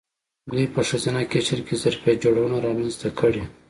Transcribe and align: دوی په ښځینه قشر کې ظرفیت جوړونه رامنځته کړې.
دوی 0.51 0.65
په 0.73 0.81
ښځینه 0.89 1.21
قشر 1.33 1.59
کې 1.67 1.75
ظرفیت 1.83 2.17
جوړونه 2.23 2.57
رامنځته 2.65 3.07
کړې. 3.19 3.43